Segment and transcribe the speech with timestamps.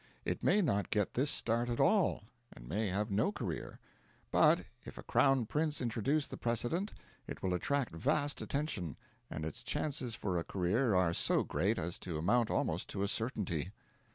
[0.25, 3.77] It may not get this start at all, and may have no career;
[4.31, 6.91] but, if a crown prince introduce the precedent,
[7.27, 8.97] it will attract vast attention,
[9.29, 13.07] and its chances for a career are so great as to amount almost to a
[13.07, 13.73] certainty.